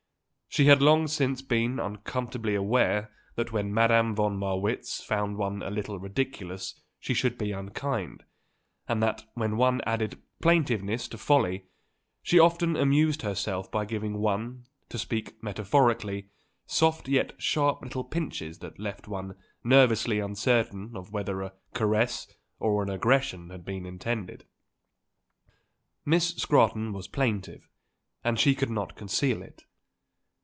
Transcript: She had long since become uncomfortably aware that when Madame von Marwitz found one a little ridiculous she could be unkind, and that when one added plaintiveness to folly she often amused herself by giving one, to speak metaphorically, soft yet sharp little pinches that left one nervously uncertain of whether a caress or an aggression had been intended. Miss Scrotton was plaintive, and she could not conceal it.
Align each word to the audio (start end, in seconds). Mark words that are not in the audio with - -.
She 0.53 0.65
had 0.65 0.81
long 0.81 1.07
since 1.07 1.41
become 1.41 1.79
uncomfortably 1.79 2.55
aware 2.55 3.09
that 3.35 3.53
when 3.53 3.73
Madame 3.73 4.13
von 4.13 4.37
Marwitz 4.37 5.01
found 5.01 5.37
one 5.37 5.63
a 5.63 5.69
little 5.69 5.97
ridiculous 5.97 6.77
she 6.99 7.15
could 7.15 7.37
be 7.37 7.53
unkind, 7.53 8.25
and 8.85 9.01
that 9.01 9.23
when 9.33 9.55
one 9.55 9.79
added 9.85 10.21
plaintiveness 10.41 11.07
to 11.07 11.17
folly 11.17 11.67
she 12.21 12.37
often 12.37 12.75
amused 12.75 13.21
herself 13.21 13.71
by 13.71 13.85
giving 13.85 14.17
one, 14.17 14.65
to 14.89 14.97
speak 14.99 15.41
metaphorically, 15.41 16.27
soft 16.65 17.07
yet 17.07 17.31
sharp 17.41 17.81
little 17.81 18.03
pinches 18.03 18.59
that 18.59 18.77
left 18.77 19.07
one 19.07 19.37
nervously 19.63 20.19
uncertain 20.19 20.97
of 20.97 21.13
whether 21.13 21.41
a 21.43 21.53
caress 21.73 22.27
or 22.59 22.83
an 22.83 22.89
aggression 22.89 23.51
had 23.51 23.63
been 23.63 23.85
intended. 23.85 24.43
Miss 26.05 26.35
Scrotton 26.35 26.91
was 26.91 27.07
plaintive, 27.07 27.69
and 28.21 28.37
she 28.37 28.53
could 28.53 28.69
not 28.69 28.97
conceal 28.97 29.41
it. 29.41 29.63